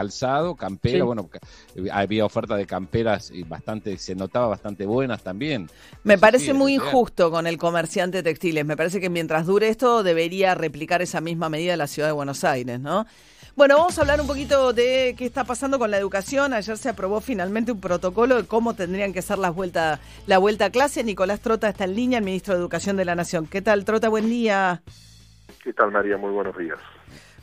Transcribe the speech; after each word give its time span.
calzado, 0.00 0.54
campera, 0.54 1.04
bueno, 1.04 1.28
había 1.92 2.24
oferta 2.24 2.56
de 2.56 2.64
camperas 2.64 3.30
y 3.30 3.42
bastante, 3.42 3.98
se 3.98 4.14
notaba 4.14 4.46
bastante 4.46 4.86
buenas 4.86 5.22
también. 5.22 5.68
Me 6.04 6.16
parece 6.16 6.54
muy 6.54 6.76
injusto 6.76 7.30
con 7.30 7.46
el 7.46 7.58
comerciante 7.58 8.22
textiles. 8.22 8.64
Me 8.64 8.78
parece 8.78 8.98
que 8.98 9.10
mientras 9.10 9.44
dure 9.44 9.68
esto 9.68 10.02
debería 10.02 10.54
replicar 10.54 11.02
esa 11.02 11.20
misma 11.20 11.50
medida 11.50 11.76
la 11.76 11.86
ciudad 11.86 12.08
de 12.08 12.12
Buenos 12.12 12.44
Aires, 12.44 12.80
¿no? 12.80 13.04
Bueno, 13.56 13.76
vamos 13.76 13.98
a 13.98 14.00
hablar 14.00 14.22
un 14.22 14.26
poquito 14.26 14.72
de 14.72 15.14
qué 15.18 15.26
está 15.26 15.44
pasando 15.44 15.78
con 15.78 15.90
la 15.90 15.98
educación. 15.98 16.54
Ayer 16.54 16.78
se 16.78 16.88
aprobó 16.88 17.20
finalmente 17.20 17.70
un 17.70 17.80
protocolo 17.82 18.36
de 18.36 18.46
cómo 18.46 18.72
tendrían 18.72 19.12
que 19.12 19.20
ser 19.20 19.36
las 19.36 19.54
vuelta, 19.54 20.00
la 20.26 20.38
vuelta 20.38 20.66
a 20.66 20.70
clase. 20.70 21.04
Nicolás 21.04 21.40
Trota 21.40 21.68
está 21.68 21.84
en 21.84 21.94
línea, 21.94 22.18
el 22.20 22.24
ministro 22.24 22.54
de 22.54 22.60
Educación 22.60 22.96
de 22.96 23.04
la 23.04 23.16
Nación. 23.16 23.46
¿Qué 23.46 23.60
tal, 23.60 23.84
Trota? 23.84 24.08
Buen 24.08 24.30
día. 24.30 24.80
¿Qué 25.62 25.74
tal, 25.74 25.90
María? 25.90 26.16
Muy 26.16 26.32
buenos 26.32 26.56
días. 26.56 26.78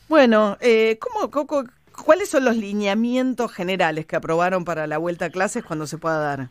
Bueno, 0.10 0.58
eh, 0.62 0.98
¿cómo, 1.00 1.30
cómo, 1.30 1.66
¿Cuáles 2.08 2.30
son 2.30 2.46
los 2.46 2.56
lineamientos 2.56 3.54
generales 3.54 4.06
que 4.06 4.16
aprobaron 4.16 4.64
para 4.64 4.88
la 4.88 4.98
vuelta 4.98 5.26
a 5.26 5.30
clases 5.30 5.66
cuando 5.66 5.88
se 5.88 5.98
pueda 5.98 6.20
dar? 6.20 6.48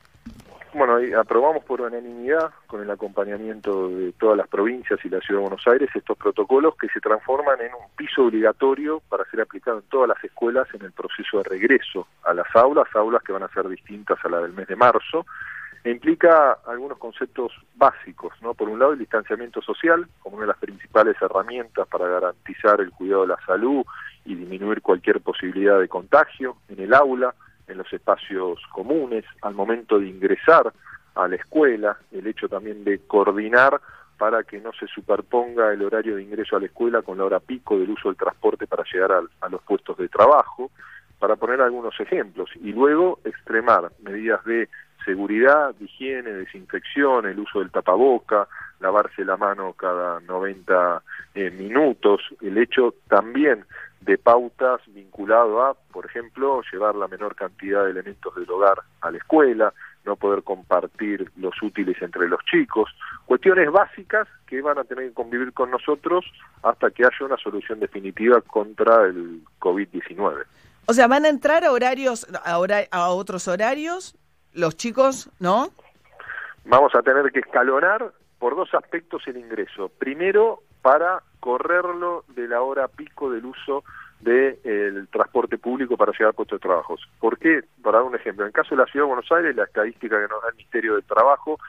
Bueno, 0.75 0.99
aprobamos 1.19 1.65
por 1.65 1.81
unanimidad, 1.81 2.51
con 2.67 2.83
el 2.83 2.91
acompañamiento 2.91 3.89
de 3.89 4.13
todas 4.13 4.37
las 4.37 4.49
provincias 4.49 5.01
y 5.03 5.09
la 5.09 5.19
Ciudad 5.21 5.41
de 5.41 5.49
Buenos 5.49 5.67
Aires, 5.67 5.89
estos 5.95 6.19
protocolos 6.19 6.77
que 6.77 6.89
se 6.89 7.01
transforman 7.01 7.59
en 7.63 7.73
un 7.73 7.89
piso 7.97 8.25
obligatorio 8.25 9.01
para 9.09 9.25
ser 9.31 9.41
aplicado 9.41 9.79
en 9.79 9.85
todas 9.85 10.09
las 10.09 10.23
escuelas 10.23 10.69
en 10.75 10.83
el 10.83 10.93
proceso 10.93 11.39
de 11.39 11.45
regreso 11.45 12.07
a 12.25 12.35
las 12.35 12.55
aulas, 12.55 12.95
aulas 12.95 13.23
que 13.23 13.33
van 13.33 13.45
a 13.45 13.49
ser 13.49 13.67
distintas 13.67 14.19
a 14.27 14.29
la 14.29 14.43
del 14.43 14.53
mes 14.53 14.69
de 14.69 14.77
marzo, 14.77 15.25
e 15.85 15.91
implica 15.91 16.59
algunos 16.67 16.99
conceptos 16.99 17.53
básicos, 17.77 18.35
¿no? 18.43 18.53
Por 18.53 18.69
un 18.69 18.79
lado, 18.79 18.93
el 18.93 18.99
distanciamiento 18.99 19.63
social, 19.63 20.07
como 20.19 20.37
una 20.37 20.45
de 20.45 20.49
las 20.49 20.59
principales 20.59 21.17
herramientas 21.19 21.89
para 21.89 22.09
garantizar 22.09 22.79
el 22.83 22.91
cuidado 22.91 23.23
de 23.23 23.29
la 23.29 23.39
salud 23.47 23.87
y 24.27 24.35
disminuir 24.35 24.83
cualquier 24.83 25.21
posibilidad 25.21 25.79
de 25.81 25.89
contagio 25.89 26.57
en 26.69 26.81
el 26.81 26.95
aula, 26.95 27.35
en 27.67 27.79
los 27.79 27.93
espacios 27.93 28.61
comunes, 28.73 29.25
al 29.43 29.55
momento 29.55 29.99
de 29.99 30.09
ingresar 30.09 30.73
a 31.15 31.29
la 31.29 31.37
escuela, 31.37 31.97
el 32.13 32.27
hecho 32.27 32.49
también 32.49 32.85
de 32.85 33.01
coordinar 33.07 33.81
para 34.19 34.45
que 34.45 34.61
no 34.61 34.73
se 34.73 34.87
superponga 34.87 35.73
el 35.73 35.83
horario 35.83 36.17
de 36.17 36.23
ingreso 36.23 36.57
a 36.57 36.61
la 36.61 36.67
escuela 36.67 37.03
con 37.03 37.19
la 37.19 37.25
hora 37.25 37.41
pico 37.41 37.79
del 37.79 37.91
uso 37.91 38.09
del 38.09 38.17
transporte 38.17 38.67
para 38.67 38.85
llegar 38.91 39.13
a, 39.13 39.49
los 39.49 39.63
puestos 39.63 39.97
de 39.99 40.09
trabajo, 40.09 40.71
para 41.19 41.37
poner 41.37 41.61
algunos 41.61 41.99
ejemplos, 42.01 42.51
y 42.57 42.73
luego 42.73 43.21
extremar 43.25 43.91
medidas 44.03 44.45
de 44.45 44.69
seguridad, 45.05 45.75
de 45.75 45.85
higiene, 45.85 46.31
desinfección, 46.33 47.27
el 47.27 47.39
uso 47.39 47.61
del 47.61 47.71
tapaboca, 47.71 48.49
lavarse 48.81 49.25
la 49.25 49.37
mano 49.37 49.73
cada 49.75 50.21
90 50.21 51.03
eh, 51.35 51.51
minutos, 51.51 52.21
el 52.43 52.59
hecho 52.59 52.95
también 53.09 53.65
de 54.01 54.19
pautas 54.19 54.81
vinculado 54.89 55.63
a, 55.63 55.75
por 55.75 56.07
ejemplo, 56.07 56.63
llevar 56.71 56.95
la 56.95 57.09
menor 57.09 57.35
cantidad 57.35 57.85
de 57.85 57.91
elementos 57.91 58.35
del 58.35 58.51
hogar 58.51 58.79
a 59.01 59.11
la 59.11 59.19
escuela, 59.19 59.73
no 60.05 60.17
poder 60.17 60.43
compartir 60.43 61.31
los 61.37 61.61
útiles 61.63 62.01
entre 62.01 62.29
los 62.29 62.41
chicos, 62.45 62.89
cuestiones 63.25 63.71
básicas 63.71 64.29
que 64.47 64.63
van 64.63 64.79
a 64.79 64.85
tener 64.85 65.09
que 65.09 65.15
convivir 65.15 65.53
con 65.53 65.71
nosotros 65.71 66.25
hasta 66.63 66.91
que 66.91 67.05
haya 67.05 67.27
una 67.27 67.37
solución 67.37 67.81
definitiva 67.81 68.41
contra 68.41 69.07
el 69.07 69.43
COVID-19. 69.59 70.45
O 70.87 70.93
sea, 70.93 71.09
van 71.09 71.25
a 71.25 71.29
entrar 71.29 71.65
a 71.65 71.73
horarios, 71.73 72.27
a, 72.45 72.61
a 72.91 73.09
otros 73.09 73.49
horarios, 73.49 74.17
los 74.53 74.77
chicos, 74.77 75.29
¿no? 75.41 75.71
Vamos 76.65 76.95
a 76.95 77.03
tener 77.03 77.33
que 77.33 77.41
escalonar 77.41 78.13
por 78.39 78.55
dos 78.55 78.73
aspectos 78.75 79.23
el 79.27 79.37
ingreso. 79.37 79.91
Primero, 79.99 80.63
para 80.83 81.23
correrlo 81.47 82.25
de 82.35 82.49
la 82.49 82.61
hora 82.61 82.89
pico 82.89 83.31
del 83.31 83.47
uso 83.47 83.85
del 84.19 85.07
transporte 85.13 85.59
público 85.59 85.97
para 85.97 86.11
llegar 86.11 86.31
a 86.31 86.33
puestos 86.33 86.59
de 86.59 86.67
trabajo. 86.67 86.97
¿Por 87.21 87.39
qué? 87.39 87.63
Para 87.81 87.99
dar 87.99 88.07
un 88.09 88.17
ejemplo, 88.17 88.43
en 88.43 88.49
el 88.49 88.53
caso 88.53 88.71
de 88.71 88.83
la 88.83 88.87
Ciudad 88.87 89.05
de 89.05 89.13
Buenos 89.15 89.31
Aires, 89.31 89.55
la 89.55 89.63
estadística 89.63 90.21
que 90.21 90.27
nos 90.27 90.43
da 90.43 90.49
el 90.49 90.57
Ministerio 90.57 90.95
del 90.95 91.05
Trabajo, 91.05 91.61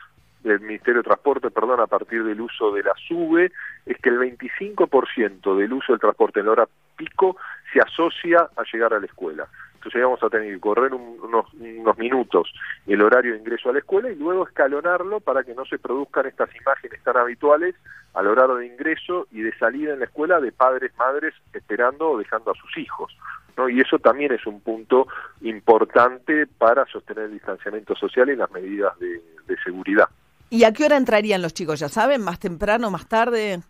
del 0.41 0.61
Ministerio 0.61 1.03
de 1.03 1.09
Transporte, 1.09 1.51
perdón, 1.51 1.79
a 1.79 1.85
partir 1.85 2.23
del 2.23 2.41
uso 2.41 2.71
de 2.71 2.81
la 2.81 2.93
SUBE, 3.07 3.51
es 3.85 3.97
que 3.99 4.09
el 4.09 4.17
25% 4.17 5.55
del 5.55 5.73
uso 5.73 5.93
del 5.93 5.99
transporte 5.99 6.39
en 6.39 6.47
la 6.47 6.53
hora 6.53 6.67
pico 6.95 7.37
se 7.71 7.79
asocia 7.79 8.49
a 8.55 8.63
llegar 8.73 8.95
a 8.95 8.99
la 8.99 9.05
escuela. 9.05 9.47
Entonces 9.87 10.03
vamos 10.03 10.21
a 10.21 10.29
tener 10.29 10.53
que 10.53 10.59
correr 10.59 10.93
unos, 10.93 11.53
unos, 11.53 11.97
minutos 11.97 12.51
el 12.87 13.01
horario 13.01 13.31
de 13.31 13.39
ingreso 13.39 13.69
a 13.69 13.73
la 13.73 13.79
escuela 13.79 14.11
y 14.11 14.15
luego 14.15 14.45
escalonarlo 14.45 15.21
para 15.21 15.45
que 15.45 15.55
no 15.55 15.63
se 15.63 15.79
produzcan 15.79 16.25
estas 16.25 16.49
imágenes 16.53 17.01
tan 17.03 17.15
habituales 17.15 17.73
al 18.13 18.27
horario 18.27 18.55
de 18.55 18.67
ingreso 18.67 19.27
y 19.31 19.39
de 19.39 19.57
salida 19.57 19.93
en 19.93 19.99
la 19.99 20.05
escuela 20.05 20.41
de 20.41 20.51
padres, 20.51 20.91
madres 20.97 21.33
esperando 21.53 22.09
o 22.09 22.17
dejando 22.17 22.51
a 22.51 22.55
sus 22.55 22.77
hijos. 22.77 23.17
¿no? 23.55 23.69
Y 23.69 23.79
eso 23.79 23.97
también 23.97 24.33
es 24.33 24.45
un 24.45 24.59
punto 24.59 25.07
importante 25.39 26.47
para 26.47 26.85
sostener 26.87 27.25
el 27.25 27.31
distanciamiento 27.31 27.95
social 27.95 28.29
y 28.29 28.35
las 28.35 28.51
medidas 28.51 28.99
de, 28.99 29.21
de 29.47 29.57
seguridad. 29.63 30.09
¿Y 30.49 30.65
a 30.65 30.73
qué 30.73 30.83
hora 30.83 30.97
entrarían 30.97 31.41
los 31.41 31.53
chicos? 31.53 31.79
¿Ya 31.79 31.87
saben? 31.87 32.21
¿Más 32.21 32.39
temprano, 32.39 32.91
más 32.91 33.07
tarde? 33.07 33.61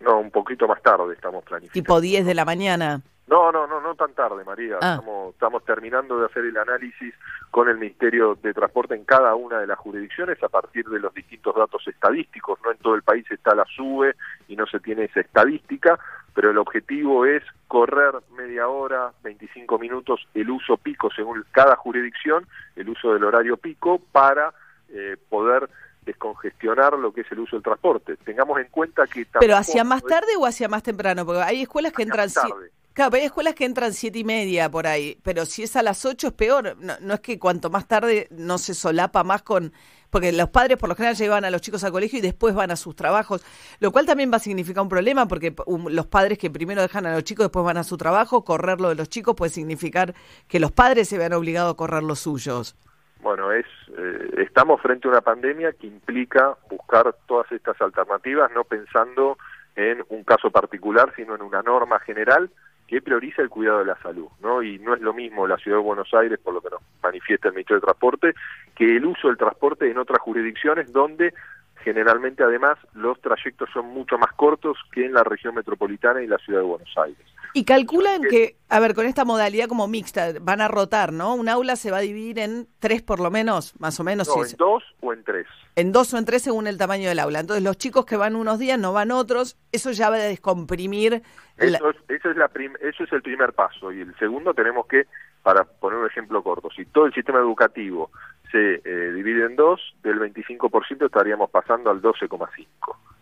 No, 0.00 0.18
un 0.18 0.32
poquito 0.32 0.66
más 0.66 0.82
tarde 0.82 1.14
estamos 1.14 1.44
planificando. 1.44 1.72
¿Tipo 1.72 2.00
10 2.00 2.26
de 2.26 2.34
la 2.34 2.44
mañana? 2.44 3.00
No, 3.28 3.52
no, 3.52 3.66
no, 3.66 3.80
no 3.80 3.94
tan 3.94 4.12
tarde, 4.14 4.44
María. 4.44 4.78
Ah. 4.82 5.00
Estamos, 5.30 5.64
terminando 5.64 6.18
de 6.18 6.26
hacer 6.26 6.44
el 6.44 6.56
análisis 6.56 7.14
con 7.50 7.68
el 7.68 7.78
Ministerio 7.78 8.36
de 8.42 8.52
Transporte 8.52 8.94
en 8.94 9.04
cada 9.04 9.34
una 9.34 9.60
de 9.60 9.66
las 9.66 9.78
jurisdicciones 9.78 10.42
a 10.42 10.48
partir 10.48 10.86
de 10.88 10.98
los 10.98 11.14
distintos 11.14 11.54
datos 11.54 11.86
estadísticos. 11.86 12.58
No 12.64 12.72
en 12.72 12.78
todo 12.78 12.94
el 12.94 13.02
país 13.02 13.24
está 13.30 13.54
la 13.54 13.64
SUBE 13.64 14.16
y 14.48 14.56
no 14.56 14.66
se 14.66 14.80
tiene 14.80 15.04
esa 15.04 15.20
estadística, 15.20 15.98
pero 16.34 16.50
el 16.50 16.58
objetivo 16.58 17.24
es 17.24 17.42
correr 17.68 18.12
media 18.36 18.68
hora, 18.68 19.12
25 19.22 19.78
minutos 19.78 20.20
el 20.34 20.50
uso 20.50 20.76
pico 20.76 21.08
según 21.14 21.44
cada 21.52 21.76
jurisdicción, 21.76 22.46
el 22.76 22.88
uso 22.88 23.12
del 23.14 23.24
horario 23.24 23.56
pico 23.56 24.00
para 24.10 24.52
eh, 24.90 25.16
poder 25.28 25.70
descongestionar 26.04 26.98
lo 26.98 27.12
que 27.12 27.20
es 27.20 27.30
el 27.30 27.38
uso 27.38 27.56
del 27.56 27.62
transporte. 27.62 28.16
Tengamos 28.16 28.58
en 28.58 28.66
cuenta 28.66 29.06
que... 29.06 29.24
¿Pero 29.38 29.56
hacia 29.56 29.84
más 29.84 30.02
tarde 30.02 30.34
o 30.36 30.44
hacia 30.44 30.68
más 30.68 30.82
temprano? 30.82 31.24
Porque 31.24 31.42
hay 31.42 31.62
escuelas 31.62 31.92
que 31.92 32.02
entran... 32.02 32.28
Tarde 32.28 32.72
Claro, 32.94 33.16
hay 33.16 33.22
escuelas 33.22 33.54
que 33.54 33.64
entran 33.64 33.94
siete 33.94 34.18
y 34.18 34.24
media 34.24 34.70
por 34.70 34.86
ahí, 34.86 35.18
pero 35.22 35.46
si 35.46 35.62
es 35.62 35.76
a 35.76 35.82
las 35.82 36.04
ocho 36.04 36.28
es 36.28 36.32
peor. 36.34 36.76
No, 36.78 37.14
es 37.14 37.20
que 37.20 37.38
cuanto 37.38 37.70
más 37.70 37.88
tarde 37.88 38.28
no 38.30 38.58
se 38.58 38.74
solapa 38.74 39.24
más 39.24 39.42
con... 39.42 39.72
Porque 40.10 40.30
los 40.30 40.50
padres 40.50 40.76
por 40.76 40.90
lo 40.90 40.94
general 40.94 41.16
llevan 41.16 41.46
a 41.46 41.50
los 41.50 41.62
chicos 41.62 41.82
al 41.84 41.92
colegio 41.92 42.18
y 42.18 42.22
después 42.22 42.54
van 42.54 42.70
a 42.70 42.76
sus 42.76 42.94
trabajos, 42.94 43.42
lo 43.80 43.92
cual 43.92 44.04
también 44.04 44.30
va 44.30 44.36
a 44.36 44.40
significar 44.40 44.82
un 44.82 44.90
problema 44.90 45.26
porque 45.26 45.54
los 45.88 46.06
padres 46.06 46.36
que 46.36 46.50
primero 46.50 46.82
dejan 46.82 47.06
a 47.06 47.14
los 47.14 47.24
chicos 47.24 47.46
después 47.46 47.64
van 47.64 47.78
a 47.78 47.82
su 47.82 47.96
trabajo, 47.96 48.44
correr 48.44 48.78
lo 48.78 48.90
de 48.90 48.94
los 48.94 49.08
chicos 49.08 49.34
puede 49.34 49.50
significar 49.50 50.12
que 50.48 50.60
los 50.60 50.70
padres 50.70 51.08
se 51.08 51.16
vean 51.16 51.32
obligados 51.32 51.72
a 51.72 51.76
correr 51.78 52.02
los 52.02 52.18
suyos. 52.18 52.76
Bueno, 53.22 53.52
es 53.52 53.64
eh, 53.96 54.34
estamos 54.38 54.82
frente 54.82 55.08
a 55.08 55.12
una 55.12 55.20
pandemia 55.22 55.72
que 55.72 55.86
implica 55.86 56.58
buscar 56.68 57.16
todas 57.26 57.50
estas 57.50 57.80
alternativas, 57.80 58.50
no 58.54 58.64
pensando 58.64 59.38
en 59.76 60.04
un 60.10 60.24
caso 60.24 60.50
particular, 60.50 61.10
sino 61.16 61.34
en 61.34 61.40
una 61.40 61.62
norma 61.62 61.98
general 62.00 62.50
que 62.92 63.00
prioriza 63.00 63.40
el 63.40 63.48
cuidado 63.48 63.78
de 63.78 63.86
la 63.86 63.96
salud, 64.02 64.28
¿no? 64.42 64.62
Y 64.62 64.78
no 64.78 64.92
es 64.92 65.00
lo 65.00 65.14
mismo 65.14 65.46
la 65.46 65.56
ciudad 65.56 65.78
de 65.78 65.82
Buenos 65.82 66.12
Aires, 66.12 66.38
por 66.38 66.52
lo 66.52 66.60
que 66.60 66.68
nos 66.68 66.82
manifiesta 67.02 67.48
el 67.48 67.54
Ministerio 67.54 67.80
de 67.80 67.86
Transporte, 67.86 68.34
que 68.76 68.96
el 68.98 69.06
uso 69.06 69.28
del 69.28 69.38
transporte 69.38 69.90
en 69.90 69.96
otras 69.96 70.20
jurisdicciones 70.20 70.92
donde 70.92 71.32
generalmente 71.82 72.42
además 72.42 72.78
los 72.94 73.20
trayectos 73.20 73.68
son 73.72 73.86
mucho 73.86 74.18
más 74.18 74.32
cortos 74.32 74.78
que 74.92 75.04
en 75.04 75.12
la 75.12 75.24
región 75.24 75.54
metropolitana 75.54 76.22
y 76.22 76.26
la 76.26 76.38
ciudad 76.38 76.60
de 76.60 76.66
Buenos 76.66 76.92
Aires. 76.96 77.26
Y 77.54 77.64
calculan 77.64 78.22
que, 78.22 78.56
a 78.70 78.80
ver, 78.80 78.94
con 78.94 79.04
esta 79.04 79.26
modalidad 79.26 79.68
como 79.68 79.86
mixta, 79.86 80.32
van 80.40 80.62
a 80.62 80.68
rotar, 80.68 81.12
¿no? 81.12 81.34
Un 81.34 81.50
aula 81.50 81.76
se 81.76 81.90
va 81.90 81.98
a 81.98 82.00
dividir 82.00 82.38
en 82.38 82.66
tres 82.78 83.02
por 83.02 83.20
lo 83.20 83.30
menos, 83.30 83.78
más 83.78 84.00
o 84.00 84.04
menos. 84.04 84.28
No, 84.28 84.42
en 84.42 84.56
dos 84.56 84.82
o 85.00 85.12
en 85.12 85.22
tres. 85.22 85.46
En 85.76 85.92
dos 85.92 86.14
o 86.14 86.18
en 86.18 86.24
tres 86.24 86.42
según 86.42 86.66
el 86.66 86.78
tamaño 86.78 87.10
del 87.10 87.18
aula. 87.18 87.40
Entonces 87.40 87.62
los 87.62 87.76
chicos 87.76 88.06
que 88.06 88.16
van 88.16 88.36
unos 88.36 88.58
días 88.58 88.78
no 88.78 88.94
van 88.94 89.10
otros, 89.10 89.58
eso 89.70 89.90
ya 89.90 90.08
va 90.08 90.16
a 90.16 90.20
descomprimir. 90.20 91.22
Eso, 91.58 91.90
es, 91.90 91.96
eso, 92.08 92.30
es 92.30 92.36
la 92.38 92.50
eso 92.80 93.04
es 93.04 93.12
el 93.12 93.20
primer 93.20 93.52
paso. 93.52 93.92
Y 93.92 94.00
el 94.00 94.16
segundo 94.18 94.54
tenemos 94.54 94.86
que, 94.86 95.06
para 95.42 95.64
poner 95.64 95.98
un 95.98 96.06
ejemplo 96.06 96.42
corto, 96.42 96.70
si 96.74 96.86
todo 96.86 97.04
el 97.04 97.12
sistema 97.12 97.40
educativo 97.40 98.10
se 98.52 98.82
eh, 98.84 99.12
divide 99.12 99.46
en 99.46 99.56
dos, 99.56 99.80
del 100.02 100.20
25% 100.20 101.06
estaríamos 101.06 101.50
pasando 101.50 101.90
al 101.90 102.00
12,5%. 102.00 102.66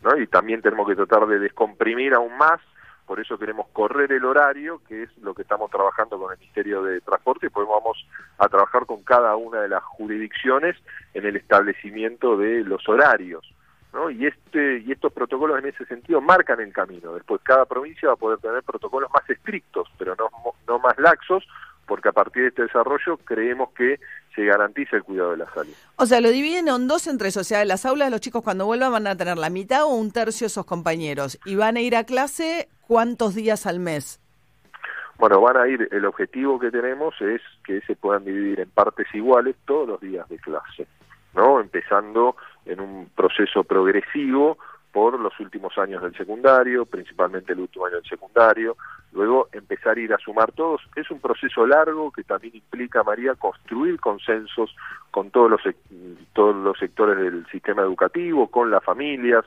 ¿no? 0.03 0.19
Y 0.19 0.27
también 0.27 0.61
tenemos 0.61 0.87
que 0.87 0.97
tratar 0.97 1.27
de 1.27 1.39
descomprimir 1.39 2.13
aún 2.13 2.37
más 2.37 2.61
por 3.11 3.19
eso 3.19 3.37
queremos 3.37 3.67
correr 3.73 4.13
el 4.13 4.25
horario, 4.25 4.81
que 4.87 5.03
es 5.03 5.19
lo 5.19 5.35
que 5.35 5.43
estamos 5.43 5.69
trabajando 5.69 6.17
con 6.17 6.31
el 6.31 6.39
Ministerio 6.39 6.85
de 6.85 7.01
Transporte, 7.01 7.47
y 7.47 7.51
pues 7.51 7.67
vamos 7.67 8.07
a 8.39 8.49
trabajar 8.49 8.87
con 8.87 9.03
cada 9.03 9.35
una 9.35 9.63
de 9.63 9.69
las 9.69 9.83
jurisdicciones 9.83 10.77
en 11.13 11.27
el 11.27 11.35
establecimiento 11.35 12.37
de 12.37 12.63
los 12.63 12.89
horarios. 12.89 13.53
¿no? 13.93 14.11
Y, 14.11 14.27
este, 14.27 14.79
y 14.87 14.93
estos 14.93 15.13
protocolos 15.13 15.59
en 15.59 15.67
ese 15.67 15.87
sentido 15.87 16.21
marcan 16.21 16.61
el 16.61 16.73
camino. 16.73 17.13
Después 17.15 17.41
cada 17.43 17.65
provincia 17.65 18.07
va 18.07 18.15
a 18.15 18.17
poder 18.17 18.39
tener 18.39 18.63
protocolos 18.63 19.11
más 19.13 19.29
estrictos, 19.29 19.89
pero 19.99 20.15
no, 20.15 20.29
no 20.69 20.79
más 20.79 20.97
laxos, 20.97 21.45
porque 21.91 22.09
a 22.09 22.13
partir 22.13 22.43
de 22.43 22.49
este 22.51 22.63
desarrollo 22.63 23.17
creemos 23.25 23.71
que 23.71 23.99
se 24.37 24.45
garantiza 24.45 24.95
el 24.95 25.03
cuidado 25.03 25.33
de 25.33 25.39
la 25.39 25.53
salud. 25.53 25.73
O 25.97 26.07
sea, 26.07 26.21
lo 26.21 26.31
dividen 26.31 26.69
en 26.69 26.87
dos 26.87 27.09
entre 27.09 27.31
o 27.31 27.33
sea, 27.33 27.65
las 27.65 27.85
aulas 27.85 28.13
los 28.13 28.21
chicos 28.21 28.45
cuando 28.45 28.65
vuelvan 28.65 28.93
van 28.93 29.09
a 29.09 29.17
tener 29.17 29.37
la 29.37 29.51
mitad 29.51 29.83
o 29.83 29.89
un 29.89 30.13
tercio 30.13 30.45
de 30.45 30.47
esos 30.47 30.65
compañeros 30.65 31.41
y 31.45 31.57
van 31.57 31.77
a 31.77 31.81
ir 31.81 31.97
a 31.97 32.05
clase 32.05 32.69
cuántos 32.87 33.35
días 33.35 33.67
al 33.67 33.81
mes. 33.81 34.21
Bueno, 35.19 35.41
van 35.41 35.57
a 35.57 35.67
ir, 35.67 35.89
el 35.91 36.05
objetivo 36.05 36.61
que 36.61 36.71
tenemos 36.71 37.21
es 37.21 37.43
que 37.65 37.81
se 37.81 37.97
puedan 37.97 38.25
dividir 38.25 38.61
en 38.61 38.71
partes 38.71 39.13
iguales 39.13 39.57
todos 39.65 39.89
los 39.89 40.01
días 40.01 40.29
de 40.29 40.39
clase, 40.39 40.87
¿no? 41.35 41.59
Empezando 41.59 42.37
en 42.67 42.79
un 42.79 43.11
proceso 43.17 43.65
progresivo 43.65 44.59
por 44.93 45.19
los 45.19 45.39
últimos 45.41 45.77
años 45.79 46.03
del 46.03 46.17
secundario, 46.17 46.85
principalmente 46.87 47.53
el 47.53 47.61
último 47.61 47.87
año 47.87 47.97
del 47.97 48.09
secundario, 48.09 48.77
luego 49.13 49.49
empezar 49.53 49.97
a 49.97 50.01
ir 50.01 50.13
a 50.13 50.19
sumar 50.19 50.53
todos. 50.53 50.83
Es 50.97 51.11
un 51.11 51.21
proceso 51.21 51.67
largo 51.67 52.11
que 52.11 52.25
también 52.25 52.57
implica, 52.57 53.03
María, 53.03 53.35
construir 53.35 54.01
consensos 54.01 54.75
con 55.11 55.31
todos 55.31 55.51
los, 55.51 55.61
todos 56.33 56.57
los 56.57 56.79
sectores 56.79 57.19
del 57.19 57.47
sistema 57.49 57.83
educativo, 57.83 58.49
con 58.49 58.71
las 58.71 58.83
familias, 58.83 59.45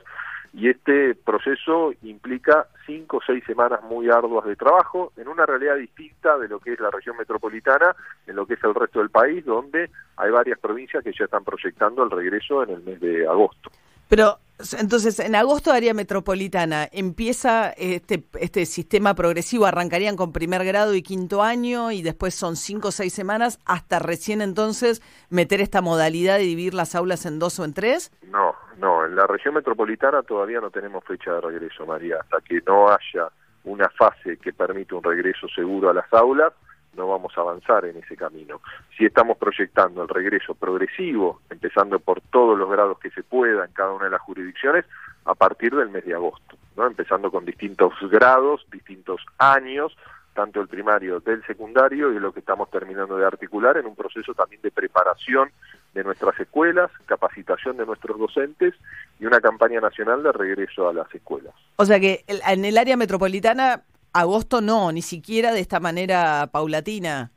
y 0.56 0.68
este 0.68 1.16
proceso 1.16 1.92
implica 2.02 2.68
cinco 2.86 3.16
o 3.16 3.20
seis 3.26 3.42
semanas 3.44 3.82
muy 3.82 4.08
arduas 4.08 4.46
de 4.46 4.54
trabajo 4.54 5.12
en 5.16 5.26
una 5.26 5.44
realidad 5.44 5.76
distinta 5.76 6.38
de 6.38 6.46
lo 6.46 6.60
que 6.60 6.74
es 6.74 6.80
la 6.80 6.92
región 6.92 7.16
metropolitana, 7.16 7.94
en 8.26 8.36
lo 8.36 8.46
que 8.46 8.54
es 8.54 8.62
el 8.62 8.74
resto 8.74 9.00
del 9.00 9.10
país, 9.10 9.44
donde 9.44 9.90
hay 10.16 10.30
varias 10.30 10.58
provincias 10.60 11.02
que 11.02 11.12
ya 11.12 11.24
están 11.24 11.42
proyectando 11.42 12.04
el 12.04 12.10
regreso 12.10 12.62
en 12.62 12.70
el 12.70 12.82
mes 12.84 13.00
de 13.00 13.26
agosto. 13.26 13.70
Pero 14.08 14.38
entonces, 14.78 15.18
en 15.18 15.34
agosto 15.34 15.72
área 15.72 15.94
metropolitana 15.94 16.88
empieza 16.92 17.70
este, 17.70 18.24
este 18.38 18.66
sistema 18.66 19.14
progresivo, 19.14 19.66
arrancarían 19.66 20.16
con 20.16 20.32
primer 20.32 20.64
grado 20.64 20.94
y 20.94 21.02
quinto 21.02 21.42
año 21.42 21.90
y 21.90 22.02
después 22.02 22.34
son 22.34 22.54
cinco 22.56 22.88
o 22.88 22.92
seis 22.92 23.12
semanas 23.12 23.58
hasta 23.64 23.98
recién 23.98 24.40
entonces 24.40 25.02
meter 25.28 25.60
esta 25.60 25.82
modalidad 25.82 26.36
de 26.38 26.44
dividir 26.44 26.74
las 26.74 26.94
aulas 26.94 27.26
en 27.26 27.40
dos 27.40 27.58
o 27.58 27.64
en 27.64 27.74
tres? 27.74 28.12
No, 28.28 28.54
no, 28.78 29.04
en 29.04 29.16
la 29.16 29.26
región 29.26 29.54
metropolitana 29.54 30.22
todavía 30.22 30.60
no 30.60 30.70
tenemos 30.70 31.02
fecha 31.04 31.32
de 31.32 31.40
regreso, 31.40 31.84
María, 31.84 32.18
hasta 32.20 32.40
que 32.40 32.60
no 32.66 32.88
haya 32.88 33.28
una 33.64 33.88
fase 33.88 34.36
que 34.36 34.52
permita 34.52 34.94
un 34.94 35.02
regreso 35.02 35.48
seguro 35.48 35.90
a 35.90 35.94
las 35.94 36.12
aulas, 36.12 36.52
no 36.96 37.08
vamos 37.08 37.32
a 37.36 37.40
avanzar 37.40 37.84
en 37.84 37.96
ese 37.96 38.16
camino. 38.16 38.60
Si 38.96 39.04
estamos 39.04 39.36
proyectando 39.38 40.02
el 40.02 40.08
regreso 40.08 40.54
progresivo, 40.54 41.40
empezando 41.50 41.98
por 41.98 42.20
todos 42.20 42.58
los 42.58 42.70
grados 42.70 42.98
que 42.98 43.10
se 43.10 43.22
pueda 43.22 43.64
en 43.64 43.72
cada 43.72 43.92
una 43.92 44.06
de 44.06 44.10
las 44.10 44.20
jurisdicciones, 44.20 44.84
a 45.24 45.34
partir 45.34 45.74
del 45.74 45.90
mes 45.90 46.04
de 46.04 46.14
agosto, 46.14 46.56
¿no? 46.76 46.86
empezando 46.86 47.30
con 47.30 47.44
distintos 47.44 47.92
grados, 48.10 48.66
distintos 48.70 49.20
años, 49.38 49.96
tanto 50.34 50.60
el 50.60 50.68
primario 50.68 51.20
del 51.20 51.44
secundario 51.46 52.12
y 52.12 52.18
lo 52.18 52.32
que 52.32 52.40
estamos 52.40 52.70
terminando 52.70 53.16
de 53.16 53.24
articular 53.24 53.76
en 53.76 53.86
un 53.86 53.94
proceso 53.94 54.34
también 54.34 54.60
de 54.62 54.70
preparación 54.70 55.50
de 55.94 56.02
nuestras 56.02 56.38
escuelas, 56.40 56.90
capacitación 57.06 57.76
de 57.76 57.86
nuestros 57.86 58.18
docentes 58.18 58.74
y 59.20 59.26
una 59.26 59.40
campaña 59.40 59.80
nacional 59.80 60.22
de 60.24 60.32
regreso 60.32 60.88
a 60.88 60.92
las 60.92 61.12
escuelas. 61.14 61.54
O 61.76 61.84
sea 61.84 62.00
que 62.00 62.24
en 62.26 62.64
el 62.64 62.76
área 62.76 62.96
metropolitana 62.96 63.82
Agosto 64.16 64.60
no, 64.60 64.92
ni 64.92 65.02
siquiera 65.02 65.52
de 65.52 65.58
esta 65.58 65.80
manera 65.80 66.48
paulatina. 66.52 67.32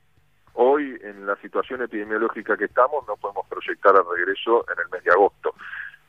Hoy, 0.54 0.96
en 1.02 1.26
la 1.26 1.36
situación 1.38 1.82
epidemiológica 1.82 2.56
que 2.56 2.66
estamos, 2.66 3.04
no 3.08 3.16
podemos 3.16 3.48
proyectar 3.48 3.96
el 3.96 4.04
regreso 4.16 4.64
en 4.72 4.84
el 4.84 4.90
mes 4.92 5.04
de 5.04 5.10
agosto. 5.10 5.56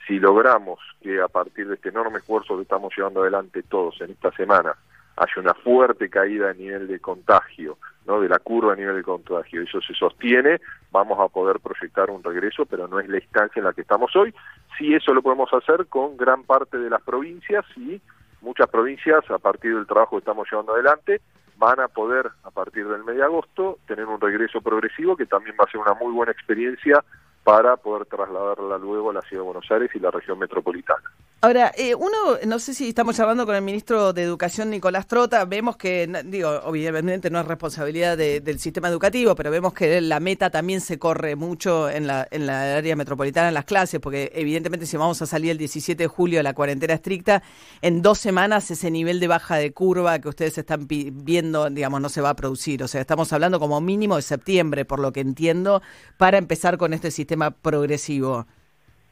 Si 0.06 0.19
logramos 0.19 0.79
que 1.00 1.23
a 1.23 1.29
partir 1.29 1.69
de 1.69 1.76
este 1.76 1.88
enorme 1.88 2.19
esfuerzo 2.19 2.56
que 2.56 2.65
estamos 2.65 2.93
llevando 2.94 3.23
adelante 3.23 3.62
todos 3.62 3.99
en 4.03 4.11
esta 4.11 4.31
semana, 4.32 4.76
haya 5.17 5.32
una 5.38 5.55
fuerte 5.55 6.11
caída 6.11 6.50
a 6.50 6.53
nivel 6.53 6.87
de 6.87 7.00
contagio, 7.00 7.79
¿no? 8.06 8.21
de 8.21 8.29
la 8.29 8.38
curva 8.38 8.75
a 8.75 8.76
nivel 8.76 8.97
de 8.97 9.03
contagio, 9.03 9.62
eso 9.62 9.81
se 9.81 9.94
sostiene, 9.94 10.61
vamos 10.91 11.19
a 11.19 11.29
poder 11.29 11.61
proyectar 11.61 12.11
un 12.11 12.23
regreso, 12.23 12.67
pero 12.67 12.87
no 12.88 13.00
es 13.00 13.09
la 13.09 13.17
instancia 13.17 13.59
en 13.59 13.64
la 13.64 13.73
que 13.73 13.81
estamos 13.81 14.14
hoy. 14.14 14.35
Sí, 14.76 14.93
eso 14.93 15.14
lo 15.14 15.23
podemos 15.23 15.50
hacer 15.55 15.87
con 15.87 16.19
gran 16.19 16.44
parte 16.44 16.76
de 16.76 16.91
las 16.91 17.00
provincias 17.00 17.64
y 17.75 18.03
muchas 18.40 18.69
provincias, 18.69 19.29
a 19.31 19.38
partir 19.38 19.75
del 19.75 19.87
trabajo 19.87 20.17
que 20.17 20.20
estamos 20.20 20.49
llevando 20.50 20.75
adelante, 20.75 21.20
van 21.56 21.81
a 21.81 21.88
poder, 21.88 22.31
a 22.44 22.50
partir 22.50 22.87
del 22.87 23.05
mes 23.05 23.17
de 23.17 23.25
agosto, 23.25 23.79
tener 23.87 24.06
un 24.06 24.20
regreso 24.20 24.61
progresivo 24.61 25.17
que 25.17 25.26
también 25.26 25.56
va 25.61 25.64
a 25.64 25.70
ser 25.70 25.81
una 25.81 25.94
muy 25.94 26.12
buena 26.12 26.32
experiencia 26.32 27.05
para 27.43 27.76
poder 27.76 28.06
trasladarla 28.06 28.79
luego 28.79 29.11
a 29.11 29.14
la 29.14 29.23
ciudad 29.23 29.43
de 29.43 29.46
Buenos 29.46 29.70
Aires 29.70 29.90
y 29.94 29.99
la 29.99 30.11
región 30.11 30.38
metropolitana. 30.38 31.11
Ahora, 31.40 31.70
eh, 31.76 31.94
uno, 31.94 32.37
no 32.49 32.58
sé 32.58 32.75
si 32.75 32.88
estamos 32.88 33.20
hablando 33.20 33.46
con 33.46 33.55
el 33.55 33.62
ministro 33.62 34.12
de 34.12 34.25
Educación, 34.25 34.70
Nicolás 34.70 35.06
Trota, 35.06 35.44
vemos 35.44 35.76
que, 35.76 36.11
digo, 36.25 36.50
obviamente 36.64 37.31
no 37.31 37.38
es 37.38 37.46
responsabilidad 37.46 38.17
del 38.19 38.58
sistema 38.58 38.88
educativo, 38.88 39.37
pero 39.37 39.52
vemos 39.52 39.73
que 39.73 40.00
la 40.00 40.19
meta 40.19 40.50
también 40.50 40.81
se 40.81 40.99
corre 40.99 41.37
mucho 41.37 41.88
en 41.90 42.08
la, 42.08 42.26
en 42.32 42.44
la 42.44 42.79
área 42.79 42.96
metropolitana, 42.96 43.46
en 43.46 43.55
las 43.55 43.67
clases, 43.67 44.00
porque 44.00 44.32
evidentemente 44.35 44.85
si 44.85 44.96
vamos 44.96 45.23
a 45.23 45.26
salir 45.26 45.52
el 45.52 45.58
17 45.58 46.02
de 46.02 46.08
julio 46.08 46.40
a 46.40 46.43
la 46.43 46.55
cuarentena 46.55 46.94
estricta, 46.94 47.44
en 47.82 48.02
dos 48.02 48.19
semanas 48.19 48.69
ese 48.73 48.90
nivel 48.90 49.20
de 49.20 49.29
baja 49.29 49.58
de 49.58 49.73
curva 49.73 50.19
que 50.19 50.29
ustedes 50.29 50.58
están 50.58 50.88
viendo, 50.88 51.70
digamos, 51.70 52.00
no 52.00 52.08
se 52.08 52.20
va 52.20 52.31
a 52.31 52.37
producir. 52.37 52.82
O 52.82 52.88
sea, 52.88 53.00
estamos 53.00 53.32
hablando 53.32 53.61
como 53.61 53.81
mínimo 53.81 54.17
de 54.17 54.23
septiembre, 54.23 54.85
por 54.85 54.99
lo 54.99 55.12
que 55.12 55.20
entiendo, 55.20 55.82
para 56.17 56.37
empezar 56.37 56.79
con 56.79 56.93
este 56.94 57.12
sistema 57.12 57.52
progresivo. 57.52 58.49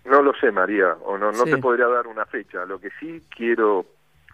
No 0.06 0.22
lo 0.22 0.32
sé, 0.34 0.52
María, 0.52 0.96
o 1.04 1.18
no, 1.18 1.32
no 1.32 1.44
te 1.44 1.58
podría 1.58 1.86
dar 1.88 2.06
una 2.06 2.26
fecha. 2.26 2.64
Lo 2.64 2.80
que 2.80 2.90
sí 3.00 3.22
quiero 3.34 3.86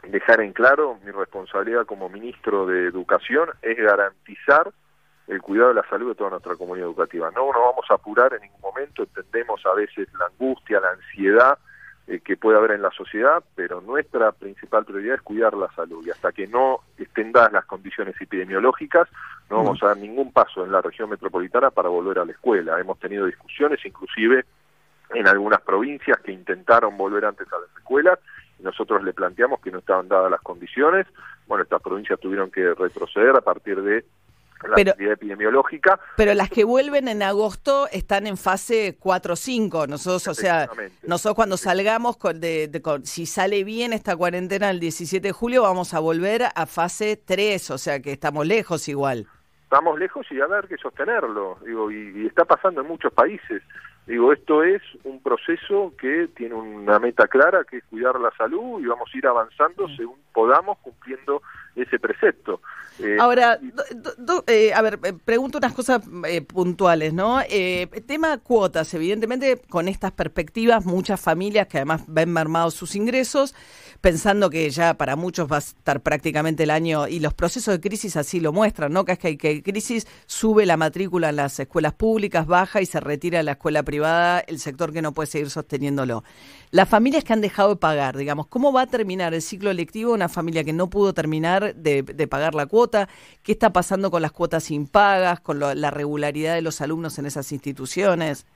dejar 0.09 0.41
en 0.41 0.53
claro, 0.53 0.99
mi 1.05 1.11
responsabilidad 1.11 1.87
como 1.87 2.09
ministro 2.09 2.67
de 2.67 2.87
Educación 2.87 3.49
es 3.63 3.77
garantizar 3.79 4.71
el 5.29 5.41
cuidado 5.41 5.69
de 5.69 5.77
la 5.77 5.89
salud 5.89 6.09
de 6.09 6.15
toda 6.15 6.31
nuestra 6.31 6.57
comunidad 6.57 6.89
educativa. 6.89 7.31
No 7.31 7.47
nos 7.47 7.63
vamos 7.63 7.87
a 7.89 7.95
apurar 7.95 8.35
en 8.35 8.43
ningún 8.43 8.61
momento, 8.61 9.03
entendemos 9.03 9.65
a 9.65 9.75
veces 9.75 10.09
la 10.19 10.27
angustia, 10.27 10.81
la 10.81 10.91
ansiedad 10.91 11.59
eh, 12.09 12.21
que 12.21 12.37
puede 12.37 12.59
haber 12.59 12.73
en 12.73 12.83
la 12.83 12.91
sociedad, 12.91 13.43
pero 13.55 13.81
nuestra 13.81 14.33
principal 14.33 14.85
prioridad 14.85 15.15
es 15.15 15.23
cuidar 15.23 15.55
la 15.55 15.73
salud 15.75 16.05
y 16.05 16.11
hasta 16.11 16.33
que 16.33 16.49
no 16.49 16.81
estén 16.99 17.31
dadas 17.31 17.53
las 17.53 17.65
condiciones 17.65 18.21
epidemiológicas, 18.21 19.09
no 19.49 19.59
vamos 19.59 19.83
a 19.83 19.89
dar 19.89 19.97
ningún 19.97 20.33
paso 20.33 20.65
en 20.65 20.73
la 20.73 20.83
región 20.83 21.09
metropolitana 21.09 21.71
para 21.71 21.89
volver 21.89 22.19
a 22.19 22.25
la 22.25 22.33
escuela. 22.33 22.81
Hemos 22.81 22.99
tenido 22.99 23.25
discusiones, 23.27 23.79
inclusive 23.87 24.45
en 25.15 25.29
algunas 25.29 25.61
provincias 25.63 26.19
que 26.21 26.33
intentaron 26.33 26.97
volver 26.97 27.25
antes 27.25 27.47
a 27.53 27.59
las 27.59 27.71
escuelas 27.77 28.19
nosotros 28.63 29.03
le 29.03 29.13
planteamos 29.13 29.61
que 29.61 29.71
no 29.71 29.79
estaban 29.79 30.09
dadas 30.09 30.31
las 30.31 30.41
condiciones. 30.41 31.07
Bueno, 31.47 31.65
estas 31.65 31.83
provincias 31.83 32.19
tuvieron 32.21 32.51
que 32.51 32.75
retroceder 32.75 33.37
a 33.37 33.41
partir 33.41 33.83
de 33.83 34.05
la 34.63 34.91
actividad 34.91 35.15
epidemiológica. 35.15 35.99
Pero 36.17 36.35
las 36.35 36.49
que 36.49 36.63
vuelven 36.63 37.09
en 37.09 37.23
agosto 37.23 37.89
están 37.91 38.29
en 38.29 38.37
fase 38.37 38.97
4 38.99 39.33
o 39.33 39.37
5. 39.37 39.87
Nosotros, 39.89 40.29
o 40.29 40.35
sea, 40.35 40.69
nosotros 41.03 41.35
cuando 41.35 41.57
salgamos, 41.57 42.17
con, 42.17 42.41
de, 42.41 42.71
si 43.03 43.27
sale 43.27 43.65
bien 43.65 43.93
esta 43.93 44.17
cuarentena 44.17 44.71
el 44.71 44.79
17 44.79 45.27
de 45.27 45.33
julio, 45.33 45.63
vamos 45.63 45.95
a 45.95 45.99
volver 45.99 46.45
a 46.55 46.67
fase 46.67 47.17
3, 47.17 47.73
o 47.73 47.79
sea 47.79 48.01
que 48.01 48.13
estamos 48.13 48.47
lejos 48.47 48.89
igual. 48.89 49.27
Estamos 49.65 49.99
lejos 49.99 50.27
y 50.31 50.41
a 50.41 50.47
ver 50.47 50.69
que 50.69 50.77
sostenerlo. 50.77 51.59
Digo, 51.65 51.91
y 51.91 52.27
está 52.27 52.45
pasando 52.45 52.83
en 52.83 52.87
muchos 52.87 53.13
países. 53.13 53.63
Digo, 54.07 54.33
esto 54.33 54.65
es 54.65 54.83
un 55.05 55.23
proceso 55.23 55.93
que 55.97 56.29
tiene 56.35 56.55
una 56.55 56.99
meta 56.99 57.29
clara, 57.29 57.65
que 57.65 57.79
es 57.79 57.85
cuidar 57.85 58.19
la 58.19 58.33
salud 58.33 58.81
y 58.81 58.87
vamos 58.87 59.09
a 59.13 59.19
ir 59.19 59.27
avanzando 59.27 59.89
según 59.97 60.19
podamos 60.33 60.79
cumpliendo 60.79 61.43
ese 61.77 61.99
precepto. 61.99 62.61
Eh, 62.99 63.17
Ahora, 63.19 63.59
eh, 64.47 64.73
a 64.75 64.83
ver, 64.83 65.01
eh, 65.03 65.15
pregunto 65.25 65.59
unas 65.59 65.73
cosas 65.73 66.03
puntuales, 66.47 67.13
¿no? 67.13 67.41
tema 68.07 68.39
cuotas, 68.39 68.93
evidentemente, 68.95 69.61
con 69.69 69.89
estas 69.89 70.13
perspectivas, 70.13 70.85
muchas 70.85 71.21
familias 71.21 71.67
que 71.69 71.79
además 71.79 72.03
ven 72.07 72.33
mermados 72.33 72.75
sus 72.75 72.95
ingresos, 72.95 73.55
pensando 74.01 74.51
que 74.51 74.69
ya 74.71 74.95
para 74.95 75.17
muchos 75.17 75.51
va 75.51 75.57
a 75.57 75.61
estar 75.61 76.01
prácticamente 76.01 76.65
el 76.65 76.71
año, 76.71 77.09
y 77.09 77.21
los 77.21 77.35
procesos 77.35 77.75
de 77.75 77.81
crisis 77.81 78.17
así 78.17 78.41
lo 78.41 78.53
muestran, 78.53 78.93
¿no? 78.93 79.05
Que 79.05 79.13
es 79.13 79.19
que 79.19 79.29
hay 79.29 79.37
que 79.37 79.63
crisis, 79.63 80.07
sube 80.27 80.67
la 80.67 80.77
matrícula 80.77 81.31
en 81.31 81.37
las 81.37 81.59
escuelas 81.59 81.95
públicas, 81.95 82.47
baja 82.47 82.81
y 82.81 82.87
se 82.87 83.01
retira 83.01 83.43
la 83.43 83.53
escuela 83.53 83.83
privada 83.83 84.41
el 84.41 84.59
sector 84.59 84.93
que 84.93 85.03
no 85.03 85.13
puede 85.13 85.29
seguir 85.29 85.51
sosteniéndolo. 85.51 86.25
Las 86.71 86.89
familias 86.89 87.25
que 87.25 87.33
han 87.33 87.41
dejado 87.41 87.71
de 87.71 87.77
pagar, 87.77 88.17
digamos, 88.17 88.47
¿cómo 88.47 88.73
va 88.73 88.83
a 88.83 88.87
terminar 88.87 89.35
el 89.35 89.43
ciclo 89.43 89.73
lectivo 89.73 90.13
una 90.13 90.29
familia 90.29 90.65
que 90.65 90.73
no 90.73 90.89
pudo 90.89 91.13
terminar 91.13 91.62
de, 91.63 92.29
pagar 92.29 92.55
la 92.55 92.67
cuota? 92.67 93.09
¿Qué 93.43 93.53
está 93.53 93.73
pasando 93.73 94.11
con 94.11 94.23
las 94.23 94.33
cuotas 94.33 94.71
impagas, 94.71 95.41
con 95.41 95.59
la 95.59 95.91
regularidad 95.91 96.55
de 96.55 96.63
los 96.63 96.81
alumnos 96.81 97.19
en 97.19 97.27
esas 97.27 97.53
instituciones? 97.53 98.47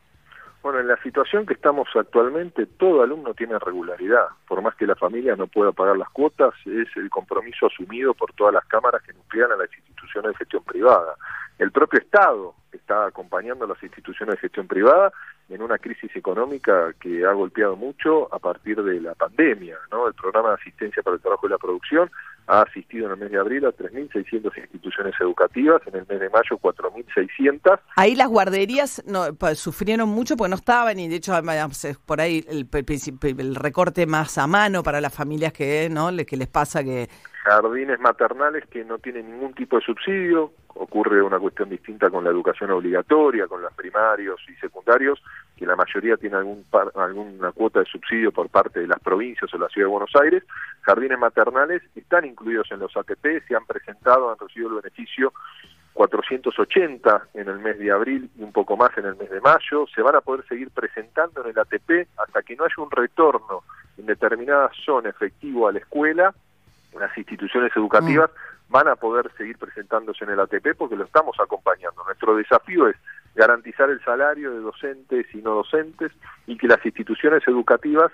Bueno, 0.66 0.80
en 0.80 0.88
la 0.88 1.00
situación 1.00 1.46
que 1.46 1.54
estamos 1.54 1.86
actualmente, 1.94 2.66
todo 2.66 3.00
alumno 3.00 3.34
tiene 3.34 3.56
regularidad. 3.56 4.26
Por 4.48 4.62
más 4.62 4.74
que 4.74 4.84
la 4.84 4.96
familia 4.96 5.36
no 5.36 5.46
pueda 5.46 5.70
pagar 5.70 5.96
las 5.96 6.10
cuotas, 6.10 6.54
es 6.64 6.88
el 6.96 7.08
compromiso 7.08 7.66
asumido 7.66 8.14
por 8.14 8.32
todas 8.32 8.52
las 8.52 8.64
cámaras 8.64 9.00
que 9.04 9.12
nuclean 9.12 9.52
a 9.52 9.56
las 9.56 9.72
instituciones 9.72 10.32
de 10.32 10.38
gestión 10.38 10.64
privada. 10.64 11.14
El 11.60 11.70
propio 11.70 12.00
Estado 12.00 12.56
está 12.72 13.06
acompañando 13.06 13.64
a 13.64 13.68
las 13.68 13.80
instituciones 13.80 14.34
de 14.34 14.40
gestión 14.40 14.66
privada 14.66 15.12
en 15.48 15.62
una 15.62 15.78
crisis 15.78 16.10
económica 16.16 16.92
que 16.98 17.24
ha 17.24 17.30
golpeado 17.30 17.76
mucho 17.76 18.34
a 18.34 18.40
partir 18.40 18.82
de 18.82 19.00
la 19.00 19.14
pandemia. 19.14 19.78
¿no? 19.92 20.08
El 20.08 20.14
programa 20.14 20.48
de 20.48 20.54
asistencia 20.56 21.00
para 21.00 21.14
el 21.14 21.22
trabajo 21.22 21.46
y 21.46 21.50
la 21.50 21.58
producción 21.58 22.10
ha 22.46 22.62
asistido 22.62 23.06
en 23.06 23.12
el 23.12 23.18
mes 23.18 23.30
de 23.30 23.38
abril 23.38 23.64
a 23.66 23.70
3.600 23.70 24.56
instituciones 24.56 25.14
educativas, 25.20 25.82
en 25.86 25.96
el 25.96 26.06
mes 26.06 26.20
de 26.20 26.30
mayo 26.30 26.58
4.600. 26.60 27.80
Ahí 27.96 28.14
las 28.14 28.28
guarderías 28.28 29.02
no, 29.06 29.26
sufrieron 29.54 30.08
mucho 30.08 30.36
porque 30.36 30.50
no 30.50 30.56
estaban 30.56 30.98
y 30.98 31.08
de 31.08 31.16
hecho 31.16 31.32
por 32.04 32.20
ahí 32.20 32.44
el, 32.48 32.68
el, 33.38 33.54
recorte 33.54 34.06
más 34.06 34.38
a 34.38 34.46
mano 34.46 34.82
para 34.82 35.00
las 35.00 35.14
familias 35.14 35.52
que, 35.52 35.88
¿no? 35.90 36.10
que 36.26 36.36
les 36.36 36.48
pasa 36.48 36.82
que 36.82 37.08
jardines 37.46 38.00
maternales 38.00 38.66
que 38.66 38.84
no 38.84 38.98
tienen 38.98 39.30
ningún 39.30 39.54
tipo 39.54 39.76
de 39.76 39.82
subsidio, 39.82 40.52
ocurre 40.74 41.22
una 41.22 41.38
cuestión 41.38 41.68
distinta 41.68 42.10
con 42.10 42.24
la 42.24 42.30
educación 42.30 42.72
obligatoria, 42.72 43.46
con 43.46 43.62
los 43.62 43.72
primarios 43.74 44.40
y 44.48 44.54
secundarios, 44.56 45.22
que 45.56 45.64
la 45.64 45.76
mayoría 45.76 46.16
tiene 46.16 46.36
algún 46.36 46.64
alguna 46.96 47.52
cuota 47.52 47.80
de 47.80 47.86
subsidio 47.86 48.32
por 48.32 48.48
parte 48.48 48.80
de 48.80 48.88
las 48.88 48.98
provincias 49.00 49.52
o 49.54 49.58
la 49.58 49.68
ciudad 49.68 49.86
de 49.86 49.92
Buenos 49.92 50.10
Aires. 50.20 50.42
Jardines 50.82 51.18
maternales 51.18 51.82
están 51.94 52.24
incluidos 52.36 52.70
en 52.70 52.80
los 52.80 52.94
ATP, 52.94 53.46
se 53.48 53.56
han 53.56 53.64
presentado, 53.64 54.30
han 54.30 54.38
recibido 54.38 54.68
el 54.68 54.82
beneficio 54.82 55.32
480 55.94 57.28
en 57.32 57.48
el 57.48 57.58
mes 57.58 57.78
de 57.78 57.90
abril 57.90 58.30
y 58.36 58.42
un 58.42 58.52
poco 58.52 58.76
más 58.76 58.90
en 58.98 59.06
el 59.06 59.16
mes 59.16 59.30
de 59.30 59.40
mayo. 59.40 59.86
Se 59.94 60.02
van 60.02 60.14
a 60.14 60.20
poder 60.20 60.46
seguir 60.46 60.70
presentando 60.70 61.42
en 61.42 61.50
el 61.50 61.58
ATP 61.58 62.08
hasta 62.18 62.42
que 62.42 62.54
no 62.54 62.64
haya 62.64 62.74
un 62.76 62.90
retorno 62.90 63.64
en 63.96 64.04
determinada 64.04 64.70
zona 64.84 65.08
efectivo 65.08 65.66
a 65.66 65.72
la 65.72 65.78
escuela. 65.78 66.34
Las 67.00 67.16
instituciones 67.16 67.72
educativas 67.74 68.30
mm. 68.30 68.72
van 68.72 68.88
a 68.88 68.96
poder 68.96 69.30
seguir 69.38 69.56
presentándose 69.56 70.24
en 70.24 70.30
el 70.32 70.40
ATP 70.40 70.76
porque 70.76 70.96
lo 70.96 71.04
estamos 71.04 71.34
acompañando. 71.40 72.04
Nuestro 72.04 72.36
desafío 72.36 72.88
es 72.88 72.96
garantizar 73.34 73.88
el 73.88 74.02
salario 74.04 74.52
de 74.52 74.60
docentes 74.60 75.26
y 75.34 75.38
no 75.38 75.54
docentes 75.54 76.12
y 76.46 76.58
que 76.58 76.68
las 76.68 76.84
instituciones 76.84 77.42
educativas 77.48 78.12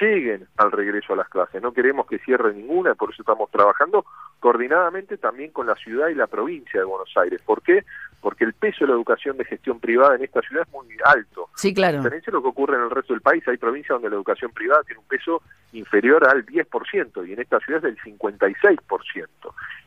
lleguen 0.00 0.46
al 0.56 0.72
regreso 0.72 1.12
a 1.12 1.16
las 1.16 1.28
clases. 1.28 1.62
No 1.62 1.72
queremos 1.72 2.06
que 2.06 2.18
cierre 2.18 2.52
ninguna, 2.52 2.94
por 2.94 3.12
eso 3.12 3.22
estamos 3.22 3.50
trabajando 3.50 4.04
coordinadamente 4.40 5.16
también 5.16 5.50
con 5.50 5.66
la 5.66 5.74
ciudad 5.76 6.08
y 6.08 6.14
la 6.14 6.26
provincia 6.26 6.80
de 6.80 6.86
Buenos 6.86 7.12
Aires. 7.16 7.40
¿Por 7.42 7.62
qué? 7.62 7.84
Porque 8.20 8.44
el 8.44 8.54
peso 8.54 8.84
de 8.84 8.88
la 8.88 8.94
educación 8.94 9.36
de 9.36 9.44
gestión 9.44 9.80
privada 9.80 10.16
en 10.16 10.24
esta 10.24 10.40
ciudad 10.42 10.64
es 10.66 10.72
muy 10.72 10.86
alto. 11.04 11.48
Sí, 11.54 11.72
claro. 11.72 11.98
A 11.98 12.00
diferencia 12.00 12.30
de 12.30 12.36
lo 12.36 12.42
que 12.42 12.48
ocurre 12.48 12.76
en 12.76 12.84
el 12.84 12.90
resto 12.90 13.12
del 13.12 13.22
país, 13.22 13.46
hay 13.48 13.56
provincias 13.56 13.96
donde 13.96 14.10
la 14.10 14.16
educación 14.16 14.50
privada 14.52 14.82
tiene 14.84 15.00
un 15.00 15.08
peso 15.08 15.42
inferior 15.72 16.28
al 16.28 16.44
10% 16.44 17.28
y 17.28 17.32
en 17.32 17.40
esta 17.40 17.58
ciudad 17.60 17.84
es 17.84 17.94
del 17.94 18.18
56%. 18.18 19.26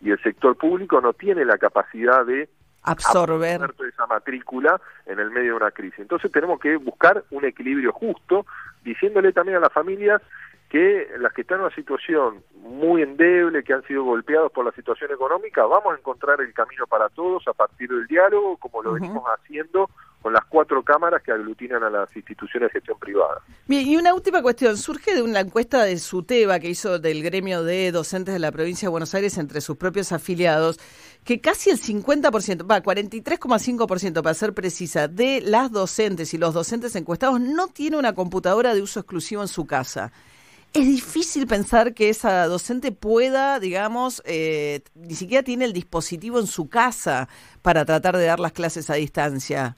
Y 0.01 0.11
el 0.11 0.21
sector 0.21 0.55
público 0.55 1.01
no 1.01 1.13
tiene 1.13 1.45
la 1.45 1.57
capacidad 1.57 2.25
de 2.25 2.49
absorber 2.83 3.61
matrícula 4.05 4.79
en 5.05 5.19
el 5.19 5.31
medio 5.31 5.51
de 5.51 5.57
una 5.57 5.71
crisis. 5.71 5.99
Entonces 5.99 6.31
tenemos 6.31 6.59
que 6.59 6.75
buscar 6.75 7.23
un 7.31 7.45
equilibrio 7.45 7.91
justo, 7.91 8.45
diciéndole 8.83 9.33
también 9.33 9.57
a 9.57 9.61
las 9.61 9.73
familias 9.73 10.21
que 10.69 11.07
las 11.19 11.33
que 11.33 11.41
están 11.41 11.59
en 11.59 11.65
una 11.65 11.75
situación 11.75 12.43
muy 12.61 13.01
endeble, 13.01 13.63
que 13.63 13.73
han 13.73 13.83
sido 13.83 14.03
golpeados 14.03 14.51
por 14.51 14.65
la 14.65 14.71
situación 14.73 15.11
económica, 15.11 15.65
vamos 15.65 15.93
a 15.93 15.97
encontrar 15.97 16.41
el 16.41 16.53
camino 16.53 16.85
para 16.87 17.07
todos 17.09 17.47
a 17.47 17.53
partir 17.53 17.89
del 17.89 18.05
diálogo, 18.07 18.57
como 18.57 18.83
lo 18.83 18.93
venimos 18.93 19.23
haciendo 19.25 19.89
con 20.21 20.33
las 20.33 20.43
cuatro 20.45 20.83
cámaras 20.83 21.21
que 21.23 21.31
aglutinan 21.31 21.83
a 21.83 21.89
las 21.89 22.13
instituciones 22.13 22.67
de 22.69 22.79
gestión 22.79 22.99
privada. 22.99 23.39
Bien, 23.65 23.87
y 23.87 23.95
una 23.95 24.13
última 24.13 24.41
cuestión, 24.41 24.75
surge 24.75 25.15
de 25.15 25.21
una 25.21 25.39
encuesta 25.39 25.83
de 25.83 25.97
SUTEBA 25.97 26.59
que 26.59 26.69
hizo 26.69 26.99
del 26.99 27.23
gremio 27.23 27.63
de 27.63 27.91
docentes 27.93 28.33
de 28.33 28.39
la 28.39 28.51
provincia 28.51 28.87
de 28.87 28.91
Buenos 28.91 29.15
Aires 29.15 29.37
entre 29.37 29.61
sus 29.61 29.77
propios 29.77 30.11
afiliados, 30.11 30.79
que 31.23 31.39
casi 31.39 31.69
el 31.69 31.79
50%, 31.79 32.69
va, 32.69 32.81
43,5% 32.81 34.21
para 34.21 34.33
ser 34.33 34.53
precisa, 34.53 35.07
de 35.07 35.39
las 35.39 35.71
docentes 35.71 36.33
y 36.33 36.37
los 36.37 36.53
docentes 36.53 36.95
encuestados 36.97 37.39
no 37.39 37.67
tiene 37.67 37.97
una 37.97 38.13
computadora 38.13 38.73
de 38.73 38.81
uso 38.81 38.99
exclusivo 38.99 39.43
en 39.43 39.47
su 39.47 39.65
casa 39.65 40.11
es 40.73 40.85
difícil 40.85 41.47
pensar 41.47 41.93
que 41.93 42.09
esa 42.09 42.45
docente 42.47 42.91
pueda, 42.91 43.59
digamos, 43.59 44.21
eh, 44.25 44.81
ni 44.95 45.13
siquiera 45.13 45.43
tiene 45.43 45.65
el 45.65 45.73
dispositivo 45.73 46.39
en 46.39 46.47
su 46.47 46.69
casa 46.69 47.27
para 47.61 47.85
tratar 47.85 48.17
de 48.17 48.25
dar 48.25 48.39
las 48.39 48.51
clases 48.51 48.89
a 48.89 48.95
distancia. 48.95 49.77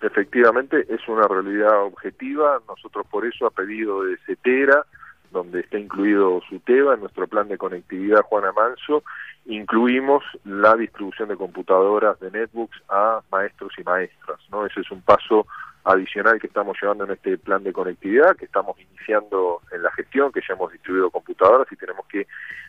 Efectivamente, 0.00 0.86
es 0.88 1.06
una 1.08 1.26
realidad 1.26 1.82
objetiva. 1.84 2.60
Nosotros 2.68 3.06
por 3.10 3.24
eso, 3.24 3.46
a 3.46 3.50
pedido 3.50 4.04
de 4.04 4.16
CETERA, 4.26 4.84
donde 5.30 5.60
está 5.60 5.78
incluido 5.78 6.40
SUTEBA, 6.48 6.94
en 6.94 7.00
nuestro 7.00 7.26
plan 7.26 7.48
de 7.48 7.58
conectividad 7.58 8.22
Juana 8.22 8.52
Manso, 8.52 9.02
incluimos 9.46 10.24
la 10.44 10.74
distribución 10.76 11.28
de 11.28 11.36
computadoras 11.36 12.18
de 12.20 12.30
netbooks 12.30 12.82
a 12.88 13.20
maestros 13.30 13.72
y 13.78 13.82
maestras. 13.82 14.40
¿no? 14.50 14.66
Ese 14.66 14.80
es 14.80 14.90
un 14.90 15.02
paso 15.02 15.46
adicional 15.86 16.40
que 16.40 16.48
estamos 16.48 16.76
llevando 16.80 17.04
en 17.04 17.12
este 17.12 17.38
plan 17.38 17.62
de 17.62 17.72
conectividad, 17.72 18.36
que 18.36 18.46
estamos 18.46 18.76
iniciando 18.78 19.62
en 19.70 19.82
la 19.82 19.90
gestión, 19.92 20.32
que 20.32 20.40
ya 20.40 20.54
hemos 20.54 20.72
distribuido 20.72 21.10
computadoras 21.10 21.70
y 21.70 21.76
tenemos 21.76 22.04
que, 22.06 22.26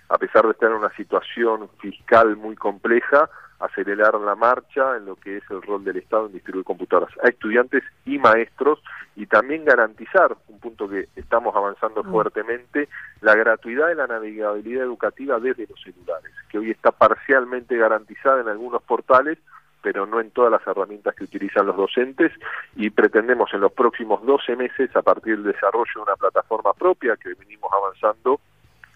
a 0.09 0.17
pesar 0.17 0.45
de 0.45 0.51
estar 0.51 0.69
en 0.69 0.77
una 0.77 0.95
situación 0.95 1.67
fiscal 1.79 2.37
muy 2.37 2.55
compleja, 2.55 3.27
acelerar 3.59 4.13
la 4.15 4.35
marcha 4.35 4.97
en 4.97 5.07
lo 5.07 5.15
que 5.15 5.37
es 5.37 5.43
el 5.49 5.63
rol 5.63 5.83
del 5.83 5.97
Estado 5.97 6.27
en 6.27 6.33
distribuir 6.33 6.63
computadoras 6.63 7.09
a 7.23 7.27
estudiantes 7.27 7.83
y 8.05 8.19
maestros 8.19 8.79
y 9.15 9.25
también 9.25 9.65
garantizar, 9.65 10.37
un 10.47 10.59
punto 10.59 10.87
que 10.87 11.07
estamos 11.15 11.55
avanzando 11.55 12.03
mm. 12.03 12.11
fuertemente, 12.11 12.87
la 13.21 13.35
gratuidad 13.35 13.87
de 13.87 13.95
la 13.95 14.05
navegabilidad 14.05 14.83
educativa 14.83 15.39
desde 15.39 15.65
los 15.67 15.81
celulares, 15.81 16.31
que 16.49 16.59
hoy 16.59 16.69
está 16.69 16.91
parcialmente 16.91 17.75
garantizada 17.77 18.41
en 18.41 18.49
algunos 18.49 18.83
portales, 18.83 19.39
pero 19.81 20.05
no 20.05 20.19
en 20.19 20.31
todas 20.31 20.51
las 20.51 20.65
herramientas 20.65 21.15
que 21.15 21.23
utilizan 21.23 21.65
los 21.65 21.77
docentes 21.77 22.31
y 22.75 22.89
pretendemos 22.89 23.53
en 23.53 23.61
los 23.61 23.71
próximos 23.71 24.25
12 24.25 24.55
meses, 24.55 24.95
a 24.95 25.01
partir 25.01 25.37
del 25.37 25.53
desarrollo 25.53 25.91
de 25.95 26.01
una 26.01 26.15
plataforma 26.15 26.73
propia 26.73 27.15
que 27.15 27.33
venimos 27.33 27.71
avanzando. 27.71 28.39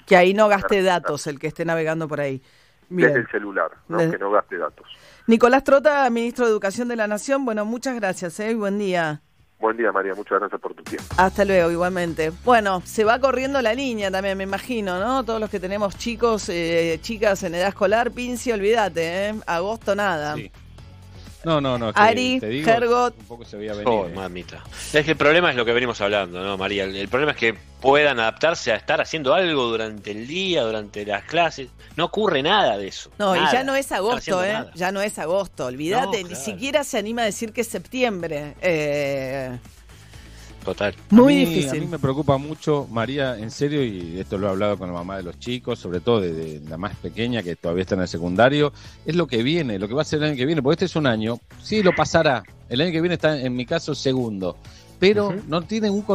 Que 0.05 0.17
ahí 0.17 0.33
no 0.33 0.47
gaste 0.47 0.81
datos 0.81 1.27
el 1.27 1.39
que 1.39 1.47
esté 1.47 1.65
navegando 1.65 2.07
por 2.07 2.19
ahí. 2.19 2.41
Desde 2.89 3.19
el 3.19 3.27
celular, 3.29 3.71
que 3.87 4.17
no 4.17 4.31
gaste 4.31 4.57
datos. 4.57 4.85
Nicolás 5.27 5.63
Trota, 5.63 6.09
ministro 6.09 6.45
de 6.45 6.51
Educación 6.51 6.89
de 6.89 6.97
la 6.97 7.07
Nación, 7.07 7.45
bueno, 7.45 7.63
muchas 7.63 7.95
gracias 7.95 8.37
¿eh? 8.41 8.51
y 8.51 8.55
buen 8.55 8.77
día. 8.77 9.21
Buen 9.61 9.77
día, 9.77 9.91
María. 9.91 10.15
Muchas 10.15 10.39
gracias 10.39 10.59
por 10.59 10.73
tu 10.73 10.83
tiempo. 10.83 11.05
Hasta 11.17 11.45
luego, 11.45 11.69
igualmente. 11.69 12.31
Bueno, 12.43 12.81
se 12.83 13.03
va 13.03 13.19
corriendo 13.19 13.61
la 13.61 13.75
línea 13.75 14.09
también, 14.09 14.35
me 14.35 14.43
imagino, 14.43 14.99
¿no? 14.99 15.23
Todos 15.23 15.39
los 15.39 15.51
que 15.51 15.59
tenemos 15.59 15.95
chicos, 15.97 16.49
eh, 16.49 16.97
chicas 17.01 17.43
en 17.43 17.53
edad 17.53 17.67
escolar, 17.67 18.09
Pinci, 18.09 18.51
olvídate, 18.51 19.29
¿eh? 19.29 19.35
Agosto 19.45 19.95
nada. 19.95 20.33
Sí. 20.33 20.51
No, 21.43 21.59
no, 21.59 21.77
no. 21.77 21.91
Ari, 21.95 22.39
te 22.39 22.47
digo, 22.47 22.71
Un 23.07 23.25
poco 23.25 23.45
se 23.45 23.57
veía 23.57 23.73
venir. 23.73 23.87
Oh, 23.87 24.05
eh. 24.07 24.13
mamita. 24.13 24.63
Es 24.93 25.03
que 25.03 25.11
el 25.11 25.17
problema 25.17 25.49
es 25.49 25.55
lo 25.55 25.65
que 25.65 25.73
venimos 25.73 25.99
hablando, 26.01 26.43
¿no, 26.43 26.57
María? 26.57 26.83
El, 26.83 27.07
problema 27.07 27.31
es 27.31 27.37
que 27.37 27.55
puedan 27.81 28.19
adaptarse 28.19 28.71
a 28.71 28.75
estar 28.75 29.01
haciendo 29.01 29.33
algo 29.33 29.65
durante 29.65 30.11
el 30.11 30.27
día, 30.27 30.63
durante 30.63 31.05
las 31.05 31.23
clases. 31.23 31.69
No 31.95 32.05
ocurre 32.05 32.43
nada 32.43 32.77
de 32.77 32.87
eso. 32.87 33.11
No, 33.17 33.35
y 33.35 33.39
ya 33.51 33.63
no 33.63 33.75
es 33.75 33.91
agosto, 33.91 34.43
¿eh? 34.43 34.65
Ya 34.75 34.91
no 34.91 35.01
es 35.01 35.17
agosto. 35.17 35.65
Olvídate, 35.65 36.23
ni 36.23 36.35
siquiera 36.35 36.83
se 36.83 36.97
anima 36.97 37.23
a 37.23 37.25
decir 37.25 37.53
que 37.53 37.61
es 37.61 37.67
septiembre. 37.67 38.55
Eh. 38.61 39.57
Total. 40.63 40.93
Muy 41.09 41.35
difícil. 41.35 41.69
A 41.69 41.81
mí 41.81 41.87
me 41.87 41.99
preocupa 41.99 42.37
mucho, 42.37 42.87
María, 42.91 43.37
en 43.37 43.49
serio, 43.49 43.83
y 43.83 44.19
esto 44.19 44.37
lo 44.37 44.47
he 44.47 44.49
hablado 44.51 44.77
con 44.77 44.87
la 44.87 44.93
mamá 44.93 45.17
de 45.17 45.23
los 45.23 45.39
chicos, 45.39 45.79
sobre 45.79 46.01
todo 46.01 46.21
de, 46.21 46.61
la 46.67 46.77
más 46.77 46.95
pequeña 46.97 47.41
que 47.41 47.55
todavía 47.55 47.81
está 47.81 47.95
en 47.95 48.01
el 48.01 48.07
secundario, 48.07 48.71
es 49.05 49.15
lo 49.15 49.25
que 49.25 49.41
viene, 49.41 49.79
lo 49.79 49.87
que 49.87 49.95
va 49.95 50.03
a 50.03 50.05
ser 50.05 50.19
el 50.19 50.29
año 50.29 50.37
que 50.37 50.45
viene, 50.45 50.61
porque 50.61 50.75
este 50.75 50.85
es 50.85 50.95
un 50.95 51.07
año, 51.07 51.39
sí 51.61 51.81
lo 51.81 51.95
pasará, 51.95 52.43
el 52.69 52.79
año 52.81 52.91
que 52.91 53.01
viene 53.01 53.15
está 53.15 53.39
en 53.39 53.55
mi 53.55 53.65
caso 53.65 53.95
segundo, 53.95 54.55
pero 54.99 55.35
no 55.47 55.63
tiene 55.63 55.89
un 55.89 56.05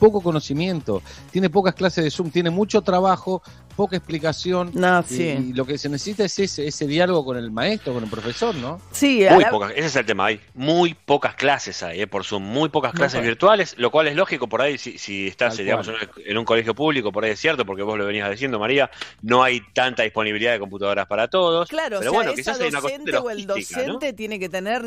poco 0.00 0.20
conocimiento, 0.20 1.00
tiene 1.30 1.48
pocas 1.48 1.74
clases 1.74 2.02
de 2.02 2.10
Zoom, 2.10 2.30
tiene 2.30 2.50
mucho 2.50 2.82
trabajo, 2.82 3.40
poca 3.76 3.96
explicación. 3.96 4.70
No, 4.74 5.02
sí. 5.02 5.22
y, 5.22 5.52
lo 5.52 5.66
que 5.66 5.78
se 5.78 5.88
necesita 5.88 6.24
es 6.24 6.38
ese, 6.38 6.66
ese 6.66 6.86
diálogo 6.86 7.24
con 7.24 7.36
el 7.36 7.50
maestro, 7.50 7.92
con 7.92 8.04
el 8.04 8.10
profesor, 8.10 8.54
¿no? 8.54 8.80
Sí, 8.90 9.24
muy 9.30 9.44
pocas, 9.44 9.72
ese 9.72 9.86
es 9.86 9.96
el 9.96 10.06
tema. 10.06 10.26
Hay 10.26 10.40
muy 10.54 10.94
pocas 10.94 11.34
clases 11.34 11.82
ahí, 11.82 12.00
¿eh? 12.00 12.06
por 12.06 12.24
Zoom, 12.24 12.42
muy 12.42 12.68
pocas 12.70 12.92
clases 12.92 13.22
virtuales, 13.22 13.74
lo 13.78 13.90
cual 13.90 14.08
es 14.08 14.16
lógico 14.16 14.48
por 14.48 14.62
ahí, 14.62 14.78
si, 14.78 14.98
si 14.98 15.26
estás 15.26 15.56
digamos, 15.56 15.90
en 16.24 16.38
un 16.38 16.44
colegio 16.44 16.74
público, 16.74 17.12
por 17.12 17.24
ahí 17.24 17.32
es 17.32 17.40
cierto, 17.40 17.64
porque 17.66 17.82
vos 17.82 17.98
lo 17.98 18.06
venías 18.06 18.30
diciendo, 18.30 18.58
María, 18.58 18.90
no 19.22 19.42
hay 19.42 19.60
tanta 19.72 20.02
disponibilidad 20.02 20.52
de 20.52 20.58
computadoras 20.58 21.06
para 21.06 21.28
todos. 21.28 21.68
Claro, 21.68 21.98
pero 22.00 22.12
bueno, 22.12 22.32
quizás 22.34 22.60
hay 22.60 22.68
una 22.68 22.80
docente 22.80 23.16
o 23.16 23.30
el 23.30 23.46
docente 23.46 24.12
tiene 24.12 24.38
que 24.38 24.48
tener 24.48 24.82